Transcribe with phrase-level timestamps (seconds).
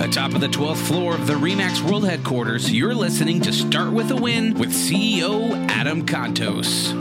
[0.00, 4.10] Atop of the 12th floor of the REMAX World Headquarters, you're listening to Start With
[4.10, 6.92] a Win with CEO Adam Contos.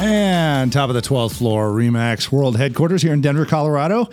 [0.00, 4.08] And top of the 12th floor, Remax World Headquarters here in Denver, Colorado.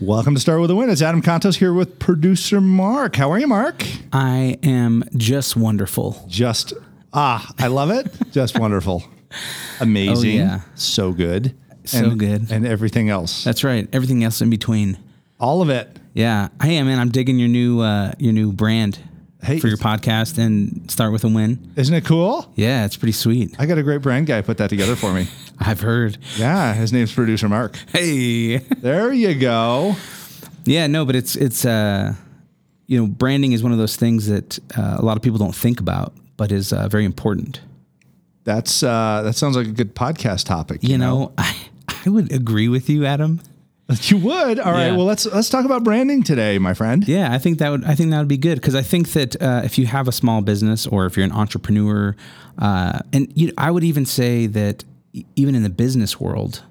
[0.00, 0.90] Welcome to Start with a Win.
[0.90, 3.16] It's Adam Contos here with producer Mark.
[3.16, 3.84] How are you, Mark?
[4.12, 6.24] I am just wonderful.
[6.28, 6.74] Just,
[7.12, 8.12] ah, I love it.
[8.32, 9.02] Just wonderful.
[9.80, 10.40] Amazing.
[10.40, 10.60] Oh, yeah.
[10.74, 11.54] So good.
[11.84, 12.50] So and, good.
[12.50, 13.44] And everything else.
[13.44, 13.88] That's right.
[13.92, 14.98] Everything else in between.
[15.38, 15.98] All of it.
[16.12, 16.48] Yeah.
[16.62, 18.98] Hey, man, I'm digging your new uh, your new brand
[19.42, 21.72] Hey, for your podcast and start with a win.
[21.76, 22.52] Isn't it cool?
[22.56, 23.56] Yeah, it's pretty sweet.
[23.58, 25.28] I got a great brand guy put that together for me.
[25.58, 26.18] I've heard.
[26.36, 27.76] Yeah, his name's producer Mark.
[27.92, 28.58] Hey.
[28.80, 29.96] There you go.
[30.64, 32.14] yeah, no, but it's it's uh
[32.86, 35.54] you know, branding is one of those things that uh, a lot of people don't
[35.54, 37.60] think about, but is uh, very important.
[38.50, 40.80] That's uh that sounds like a good podcast topic.
[40.82, 41.56] You know, I
[42.04, 43.40] I would agree with you, Adam.
[44.02, 44.60] You would.
[44.60, 44.86] All right.
[44.86, 44.96] Yeah.
[44.96, 47.06] Well, let's let's talk about branding today, my friend.
[47.06, 49.40] Yeah, I think that would I think that would be good because I think that
[49.42, 52.14] uh, if you have a small business or if you're an entrepreneur,
[52.58, 54.84] uh, and you, I would even say that
[55.34, 56.62] even in the business world,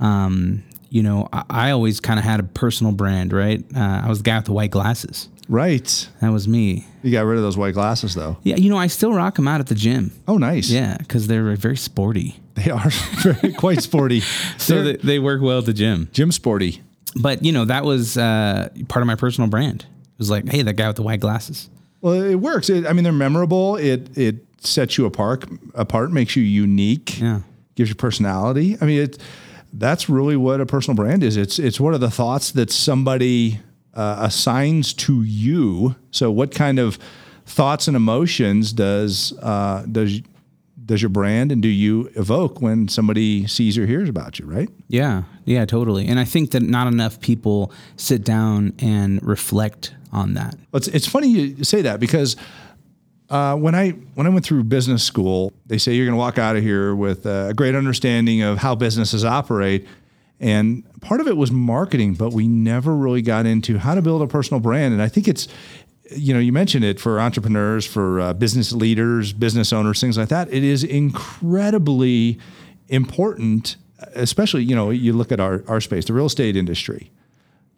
[0.00, 3.64] um, you know, I, I always kind of had a personal brand, right?
[3.74, 5.28] Uh, I was the guy with the white glasses.
[5.50, 6.08] Right.
[6.20, 6.86] That was me.
[7.02, 8.36] You got rid of those white glasses, though.
[8.44, 10.12] Yeah, you know, I still rock them out at the gym.
[10.28, 10.70] Oh, nice.
[10.70, 12.38] Yeah, because they're very sporty.
[12.54, 12.88] They are
[13.22, 14.22] very quite sporty.
[14.58, 16.08] So they, they work well at the gym.
[16.12, 16.82] gym sporty.
[17.16, 19.82] But you know, that was uh, part of my personal brand.
[19.82, 21.68] It was like, hey, that guy with the white glasses.
[22.00, 22.70] Well, it works.
[22.70, 23.74] It, I mean, they're memorable.
[23.74, 25.44] It it sets you apart.
[25.74, 27.18] Apart makes you unique.
[27.18, 27.40] Yeah.
[27.74, 28.76] Gives you personality.
[28.80, 29.18] I mean, it.
[29.72, 31.36] That's really what a personal brand is.
[31.36, 33.58] It's it's what are the thoughts that somebody
[33.94, 35.96] uh, assigns to you.
[36.10, 36.98] So, what kind of
[37.46, 40.20] thoughts and emotions does uh, does
[40.90, 44.46] does your brand and do you evoke when somebody sees or hears about you?
[44.46, 44.68] Right.
[44.88, 46.06] Yeah, yeah, totally.
[46.08, 50.56] And I think that not enough people sit down and reflect on that.
[50.74, 52.36] It's, it's funny you say that because
[53.30, 56.38] uh, when I when I went through business school, they say you're going to walk
[56.38, 59.86] out of here with a great understanding of how businesses operate,
[60.40, 64.22] and part of it was marketing, but we never really got into how to build
[64.22, 64.92] a personal brand.
[64.92, 65.46] And I think it's
[66.10, 70.28] you know you mentioned it for entrepreneurs, for uh, business leaders, business owners, things like
[70.30, 70.52] that.
[70.52, 72.38] It is incredibly
[72.88, 73.76] important,
[74.14, 77.10] especially you know you look at our our space, the real estate industry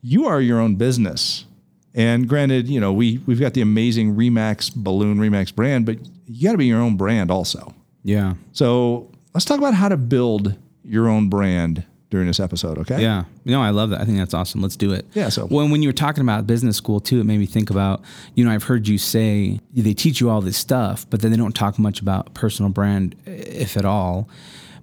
[0.03, 1.47] you are your own business.
[1.95, 6.49] And granted, you know, we we've got the amazing Remax balloon Remax brand, but you
[6.49, 7.75] got to be your own brand also.
[8.03, 8.35] Yeah.
[8.53, 13.01] So let's talk about how to build your own brand during this episode, okay?
[13.01, 13.25] Yeah.
[13.47, 14.03] No, I love that.
[14.03, 14.61] I think that's awesome.
[14.61, 15.07] Let's do it.
[15.15, 17.71] Yeah, so- when when you were talking about business school too, it made me think
[17.71, 18.03] about,
[18.35, 21.39] you know, I've heard you say they teach you all this stuff, but then they
[21.39, 24.29] don't talk much about personal brand if at all.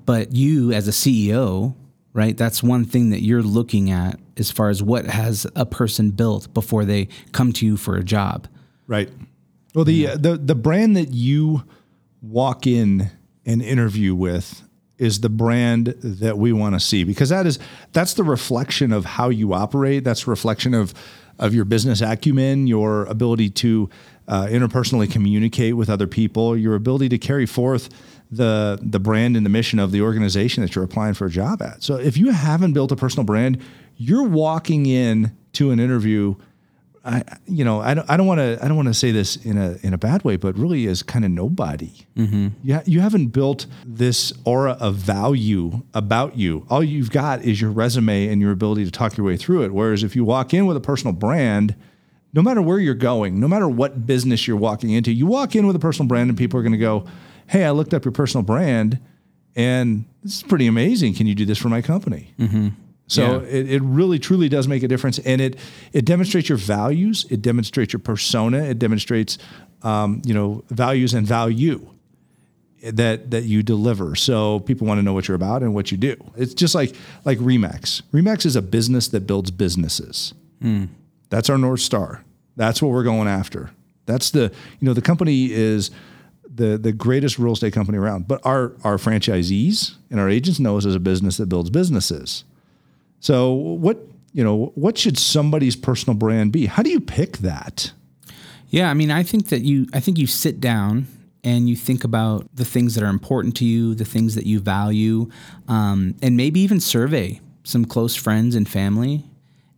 [0.07, 1.75] But you as a CEO,
[2.13, 2.35] right?
[2.35, 6.51] That's one thing that you're looking at as far as what has a person built
[6.55, 8.47] before they come to you for a job.
[8.87, 9.11] Right.
[9.75, 11.63] Well, the uh, the the brand that you
[12.23, 13.11] walk in
[13.45, 14.63] an interview with
[14.99, 17.57] is the brand that we want to see because that is
[17.93, 20.03] that's the reflection of how you operate.
[20.03, 20.93] That's reflection of
[21.39, 23.89] of your business acumen, your ability to
[24.27, 27.89] uh, interpersonally communicate with other people, your ability to carry forth
[28.29, 31.61] the the brand and the mission of the organization that you're applying for a job
[31.61, 31.81] at.
[31.81, 33.61] So if you haven't built a personal brand,
[33.95, 36.35] you're walking in to an interview
[37.05, 39.37] I, you know, I don't, I don't want to, I don't want to say this
[39.37, 41.91] in a, in a bad way, but really as kind of nobody.
[42.17, 42.47] Mm-hmm.
[42.63, 46.65] You, ha- you haven't built this aura of value about you.
[46.69, 49.73] All you've got is your resume and your ability to talk your way through it.
[49.73, 51.75] Whereas if you walk in with a personal brand,
[52.33, 55.65] no matter where you're going, no matter what business you're walking into, you walk in
[55.65, 57.05] with a personal brand and people are going to go,
[57.47, 58.99] Hey, I looked up your personal brand
[59.55, 61.15] and this is pretty amazing.
[61.15, 62.33] Can you do this for my company?
[63.09, 63.47] So Yeah.
[63.47, 65.57] it, it really truly does make a difference, and it
[65.93, 69.37] it demonstrates your values, it demonstrates your persona, it demonstrates
[69.83, 71.85] um, you know values and value
[72.83, 74.15] that that you deliver.
[74.15, 76.15] So people want to know what you're about and what you do.
[76.37, 76.95] It's just like
[77.25, 78.01] like Remax.
[78.13, 80.33] Remax is a business that builds businesses.
[81.29, 82.23] That's our north star.
[82.55, 83.71] That's what we're going after.
[84.05, 85.91] That's the you know the company is
[86.53, 88.27] the the greatest real estate company around.
[88.27, 92.43] But our our franchisees and our agents know us as a business that builds businesses.
[93.19, 93.97] So what
[94.33, 96.65] you know what should somebody's personal brand be?
[96.65, 97.91] How do you pick that?
[98.69, 101.07] Yeah, I mean, I think that you, I think you sit down
[101.43, 104.59] and you think about the things that are important to you, the things that you
[104.59, 105.29] value,
[105.67, 109.25] um, and maybe even survey some close friends and family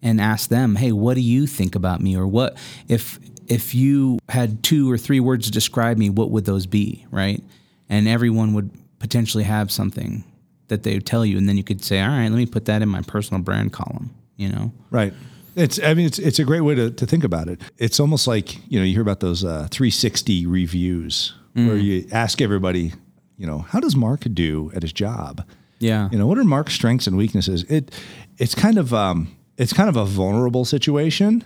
[0.01, 2.57] and ask them, "Hey, what do you think about me?" Or what
[2.87, 7.05] if if you had two or three words to describe me, what would those be,
[7.11, 7.43] right?
[7.89, 10.23] And everyone would potentially have something
[10.71, 12.81] that they tell you, and then you could say, all right, let me put that
[12.81, 14.09] in my personal brand column.
[14.37, 15.13] You know, Right.
[15.55, 17.59] It's I mean it's it's a great way to, to think about it.
[17.77, 22.41] It's almost like, you know, you hear about those uh, 360 reviews where you ask
[22.41, 22.93] everybody,
[23.37, 25.45] you know, how does Mark do at his job?
[25.79, 27.63] yeah, You know, what are Mark's strengths and weaknesses?
[27.63, 27.91] It
[28.37, 31.43] it's kind of um it's kind of a vulnerable situation,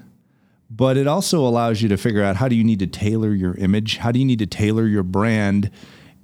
[0.70, 3.56] but it also allows you to figure out how do you need to tailor your
[3.56, 3.98] image?
[3.98, 5.72] How do you need to tailor your brand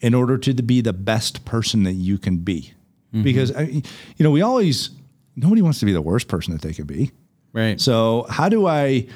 [0.02, 2.74] in order to be the best person that you can be?
[3.14, 3.84] Because I, you
[4.20, 4.90] know, we always
[5.36, 7.12] nobody wants to be the worst person that they could be.
[7.54, 7.80] right.
[7.80, 9.08] So how do I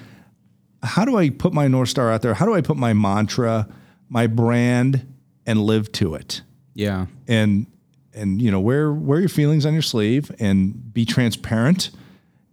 [0.83, 2.33] how do I put my north star out there?
[2.33, 3.67] How do I put my mantra,
[4.09, 5.13] my brand,
[5.45, 6.41] and live to it?
[6.73, 7.67] yeah, And
[8.13, 11.91] and you know wear wear your feelings on your sleeve and be transparent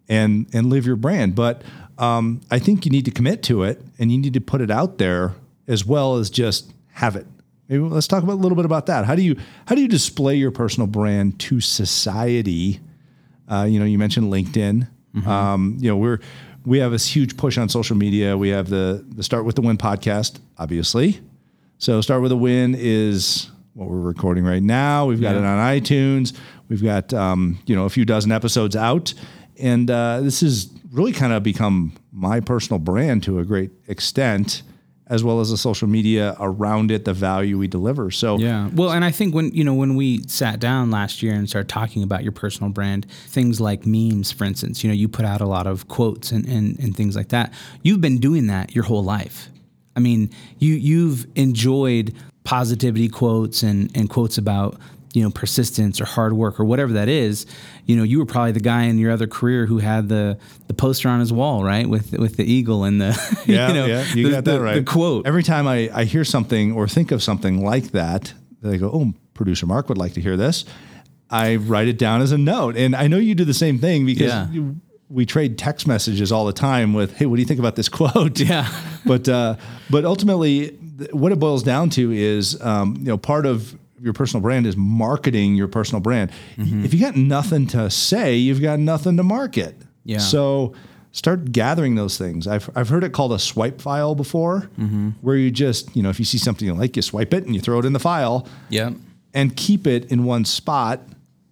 [0.08, 1.34] and and live your brand.
[1.34, 1.62] But
[1.98, 4.70] um, I think you need to commit to it and you need to put it
[4.70, 5.34] out there
[5.66, 7.26] as well as just have it.
[7.72, 9.06] Maybe let's talk about a little bit about that.
[9.06, 9.34] How do you
[9.64, 12.80] how do you display your personal brand to society?
[13.48, 14.88] Uh, you know, you mentioned LinkedIn.
[15.26, 16.18] Um, you know, we're
[16.66, 18.36] we have this huge push on social media.
[18.36, 21.20] We have the the Start with the Win podcast, obviously.
[21.78, 25.06] So Start with a Win is what we're recording right now.
[25.06, 25.38] We've got Yeah.
[25.40, 26.36] it on iTunes.
[26.68, 29.14] We've got um, you know a few dozen episodes out,
[29.58, 34.62] and uh, this has really kind of become my personal brand to a great extent,
[35.08, 38.10] as well as the social media around it, the value we deliver.
[38.10, 38.70] So Yeah.
[38.72, 41.68] Well, and I think when you know when we sat down last year and started
[41.68, 45.40] talking about your personal brand, things like memes, for instance, you know, you put out
[45.40, 47.52] a lot of quotes and, and, and things like that.
[47.82, 49.48] You've been doing that your whole life.
[49.96, 52.14] I mean, you you've enjoyed
[52.44, 54.78] positivity quotes and, and quotes about
[55.14, 57.44] you know persistence or hard work or whatever that is
[57.86, 60.38] you know you were probably the guy in your other career who had the
[60.68, 63.08] the poster on his wall right with with the eagle and the
[63.46, 64.74] Yeah, you know yeah, you the, got the- that right.
[64.76, 68.32] the quote Every time I, I hear something or think of something like that,
[68.62, 70.64] they go, "Oh, producer Mark would like to hear this."
[71.30, 74.04] I write it down as a note, and I know you do the same thing
[74.06, 74.48] because Yeah.
[74.50, 74.76] you,
[75.08, 77.88] we trade text messages all the time with, "Hey, what do you think about this
[77.88, 78.66] quote?" Yeah.
[79.06, 79.56] but uh,
[79.90, 80.68] but ultimately,
[81.12, 84.76] what it boils down to is, um, you know, part of your personal brand is
[84.76, 86.30] marketing your personal brand.
[86.56, 86.84] Mm-hmm.
[86.84, 89.76] If you got nothing to say, you've got nothing to market.
[90.04, 90.18] Yeah.
[90.18, 90.74] So
[91.12, 92.46] start gathering those things.
[92.48, 95.10] I've, I've heard it called a swipe file before, Mm-hmm.
[95.20, 97.54] where you just, you know, if you see something you like, you swipe it and
[97.54, 98.90] you throw it in the file yeah
[99.34, 101.00] and keep it in one spot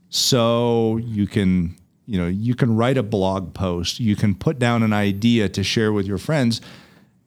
[0.09, 1.77] so you can,
[2.07, 5.63] you know, you can write a blog post, you can put down an idea to
[5.63, 6.61] share with your friends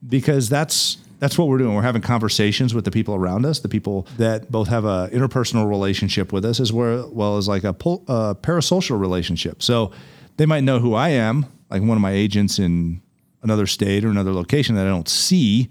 [0.06, 1.74] because that's that's what we're doing.
[1.74, 5.66] We're having conversations with the people around us, the people that both have a interpersonal
[5.66, 9.62] relationship with us as well, as like a parasocial relationship.
[9.62, 9.90] So
[10.36, 13.00] they might know who I am, like one of my agents in
[13.42, 15.70] another state or another location that I don't see,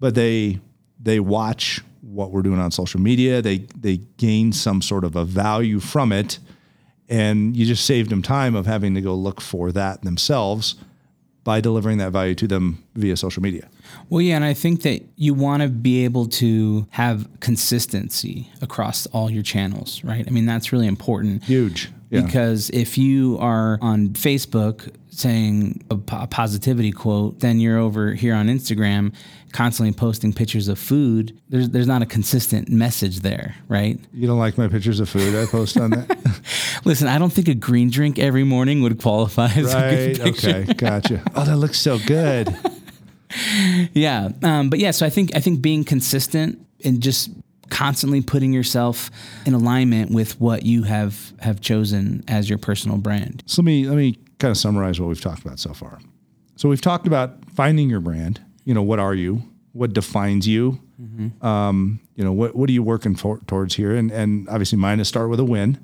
[0.00, 0.58] but they
[0.98, 3.42] they watch what we're doing on social media.
[3.42, 6.38] They they gain some sort of a value from it,
[7.10, 10.76] and you just saved them time of having to go look for that themselves
[11.44, 13.68] by delivering that value to them via social media.
[14.08, 19.06] Well, yeah, and I think that you want to be able to have consistency across
[19.06, 20.24] all your channels, right?
[20.26, 21.44] I mean, that's really important.
[21.44, 21.90] Huge.
[22.10, 22.22] Yeah.
[22.22, 28.34] Because if you are on Facebook saying a, po- positivity quote, then you're over here
[28.34, 29.12] on Instagram
[29.52, 31.38] constantly posting pictures of food.
[31.48, 33.98] There's there's not a consistent message there, right?
[34.12, 36.18] You don't like my pictures of food I post on that?
[36.84, 40.20] Listen, I don't think a green drink every morning would qualify as a good right.
[40.20, 40.48] picture.
[40.50, 40.74] Okay.
[40.74, 41.22] Gotcha.
[41.34, 42.56] Oh, that looks so good.
[43.94, 47.30] Yeah, um, but yeah, so I think I think being consistent and just
[47.70, 49.10] constantly putting yourself
[49.44, 53.42] in alignment with what you have have chosen as your personal brand.
[53.46, 55.98] So let me let me kind of summarize what we've talked about so far.
[56.56, 58.40] So we've talked about finding your brand.
[58.64, 59.42] You know, what are you?
[59.72, 60.80] What defines you?
[61.42, 63.94] Um, you know, what what are you working for, towards here?
[63.94, 65.78] And and obviously, mine is start with a win.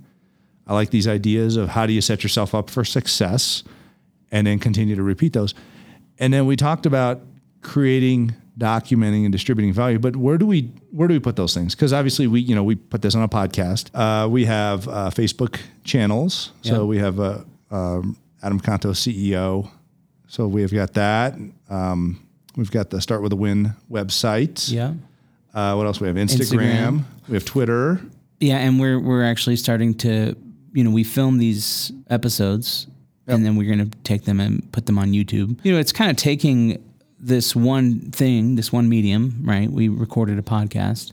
[0.66, 3.62] I like these ideas of how do you set yourself up for success,
[4.32, 5.54] and then continue to repeat those.
[6.18, 7.20] And then we talked about
[7.64, 9.98] creating, documenting, and distributing value.
[9.98, 11.74] But where do we where do we put those things?
[11.74, 13.90] Because obviously we you know we put this on a podcast.
[13.94, 16.52] Uh, we have uh, Facebook channels.
[16.62, 16.82] So Yeah.
[16.84, 19.68] we have a um, Adam Contos CEO.
[20.28, 21.34] So we've got that.
[21.68, 22.20] Um,
[22.56, 24.70] we've got the Start with a Win website.
[24.70, 24.94] Yeah.
[25.52, 26.00] Uh, what else?
[26.00, 26.58] We have Instagram.
[27.00, 27.04] Instagram.
[27.28, 28.00] We have Twitter.
[28.40, 30.36] Yeah, and we're we're actually starting to,
[30.72, 32.86] you know, we film these episodes
[33.26, 35.58] and then we're going to take them and put them on YouTube.
[35.62, 36.82] You know, it's kind of taking
[37.24, 39.70] this one thing, this one medium, right?
[39.70, 41.12] We recorded a podcast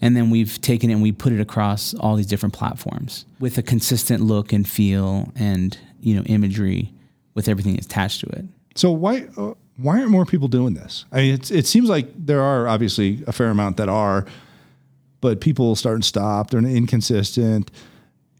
[0.00, 3.58] and then we've taken it and we put it across all these different platforms with
[3.58, 6.92] a consistent look and feel and, you know, imagery
[7.34, 8.46] with everything attached to it.
[8.74, 11.04] So why uh, why aren't more people doing this?
[11.12, 14.26] I mean, it's, it seems like there are obviously a fair amount that are,
[15.20, 16.50] but people start and stop.
[16.50, 17.70] They're inconsistent,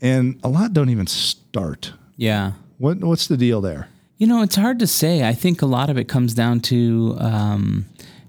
[0.01, 1.93] and a lot don't even start.
[2.17, 2.53] Yeah.
[2.79, 3.89] What what's the deal there?
[4.21, 5.27] You know, it's hard to say.
[5.27, 7.87] I think a lot of it comes down to um,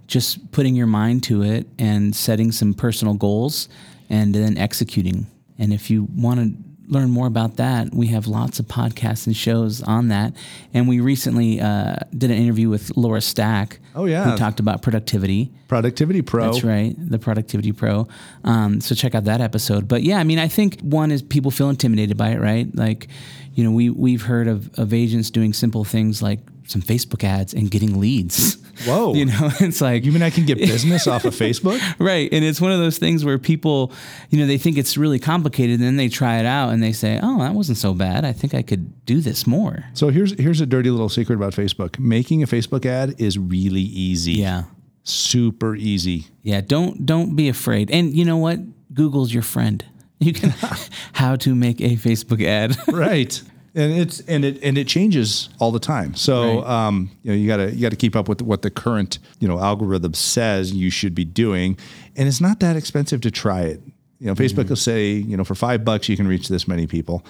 [0.08, 3.68] just putting your mind to it and setting some personal goals
[4.10, 5.28] and then executing.
[5.60, 9.36] And if you want to learn more about that, we have lots of podcasts and
[9.36, 10.34] shows on that.
[10.74, 13.80] And we recently uh, did an interview with Laura Stack.
[13.96, 14.30] Oh, yeah.
[14.30, 15.52] Who talked about productivity.
[15.70, 16.52] Productivity Pro.
[16.52, 18.08] That's right, the Productivity Pro.
[18.44, 19.88] Um, so check out that episode.
[19.88, 22.68] But yeah, I mean, I think one is people feel intimidated by it, right?
[22.76, 23.08] Like,
[23.54, 27.54] you know, we we've heard of, of agents doing simple things like some Facebook ads
[27.54, 28.58] and getting leads.
[28.86, 29.14] Whoa.
[29.14, 31.80] You know, it's like You mean I can get business off of Facebook?
[32.00, 33.92] right, and it's one of those things where people,
[34.30, 36.92] you know, they think it's really complicated, and then they try it out and they
[36.92, 38.26] say, "Oh, that wasn't so bad.
[38.26, 41.54] I think I could do this more." So here's here's a dirty little secret about
[41.54, 42.00] Facebook.
[42.00, 44.34] Making a Facebook ad is really easy.
[44.34, 44.64] Yeah,
[45.04, 46.26] Super easy.
[46.44, 46.62] yeah.
[46.62, 47.90] Don't don't be afraid.
[47.92, 48.60] And you know what?
[48.94, 49.84] Google's your friend.
[50.20, 50.50] You can
[51.14, 52.78] how to make a Facebook ad.
[52.88, 53.42] right
[53.74, 56.14] and it's and it and it changes all the time.
[56.16, 56.88] So Right.
[56.88, 59.60] um, you know you gotta you gotta keep up with what the current you know
[59.60, 61.78] algorithm says you should be doing.
[62.16, 63.82] And it's not that expensive to try it.
[64.20, 66.86] You know facebook will say you know for five bucks you can reach this many
[66.88, 67.26] people.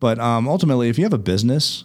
[0.00, 1.84] But um, ultimately if you have a business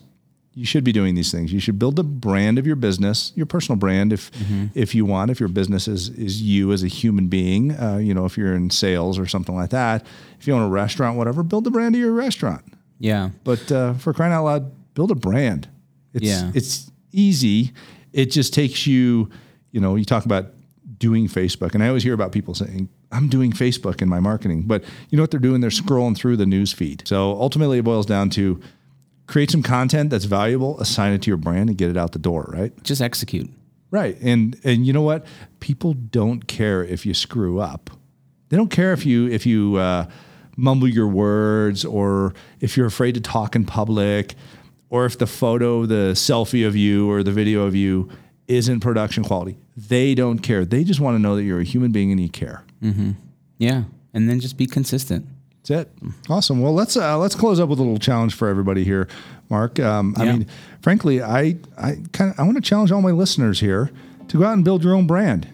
[0.55, 1.53] you should be doing these things.
[1.53, 4.31] You should build a brand of your business your personal brand if
[4.73, 8.13] if you want if your business is is you as a human being uh, you
[8.15, 10.05] know if you're in sales or something like that.
[10.39, 12.63] If you own a restaurant whatever build the brand of your restaurant
[12.99, 15.67] yeah, but uh, for crying out loud, build a brand.
[16.13, 16.51] It's, Yeah.
[16.53, 17.71] it's easy.
[18.13, 19.29] It just takes you,
[19.71, 20.47] you know, you talk about
[20.97, 24.63] doing Facebook, and I always hear about people saying, I'm doing Facebook in my marketing.
[24.63, 25.61] But you know what they're doing?
[25.61, 27.07] They're scrolling through the news feed.
[27.07, 28.59] So ultimately, it boils down to
[29.27, 32.19] create some content that's valuable, assign it to your brand, and get it out the
[32.19, 32.71] door, right?
[32.83, 33.49] just execute.
[33.91, 34.17] Right.
[34.21, 35.25] And and you know what?
[35.59, 37.89] People don't care if you screw up.
[38.49, 40.05] They don't care if you if you uh,
[40.59, 44.35] mumble your words or if you're afraid to talk in public
[44.89, 48.09] or if the photo, the selfie of you or the video of you
[48.47, 49.57] isn't production quality.
[49.77, 50.65] They don't care.
[50.65, 52.63] They just want to know that you're a human being and you care.
[53.57, 55.25] Yeah, and then just be consistent.
[55.57, 55.91] That's it.
[56.29, 56.61] Awesome.
[56.61, 59.07] Well, let's uh, let's close up with a little challenge for everybody here,
[59.49, 59.79] Mark.
[59.79, 60.31] Um, I Yeah.
[60.37, 60.47] mean,
[60.81, 63.91] frankly, I I kind of I want to challenge all my listeners here
[64.29, 65.47] to go out and build your own brand.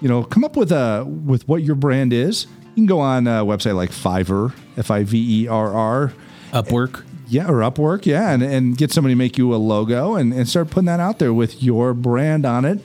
[0.00, 2.46] You know, come up with a with what your brand is.
[2.78, 6.12] You can go on a website like Fiverr, F I V E R R,
[6.52, 7.02] Upwork.
[7.26, 10.48] yeah, or Upwork, yeah, and, and get somebody to make you a logo and, and
[10.48, 12.78] start putting that out there with your brand on it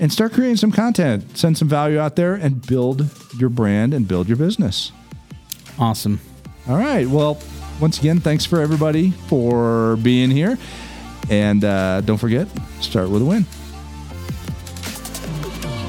[0.00, 4.08] and start creating some content, send some value out there and build your brand and
[4.08, 4.90] build your business.
[5.78, 6.18] Awesome.
[6.68, 7.06] All right.
[7.06, 7.40] Well,
[7.80, 10.58] once again, thanks for everybody for being here.
[11.30, 12.48] And uh, don't forget,
[12.80, 13.46] start with a win.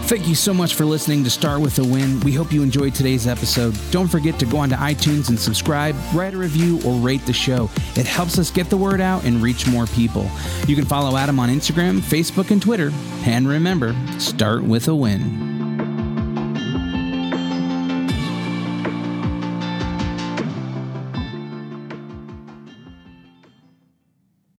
[0.09, 2.19] Thank you so much for listening to Start with a Win.
[2.21, 3.77] We hope you enjoyed today's episode.
[3.91, 7.69] Don't forget to go onto iTunes and subscribe, write a review, or rate the show.
[7.95, 10.27] It helps us get the word out and reach more people.
[10.65, 12.91] You can follow Adam on Instagram, Facebook, and Twitter.
[13.23, 15.58] And remember, start with a win.